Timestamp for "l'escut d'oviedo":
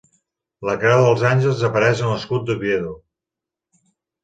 2.15-2.97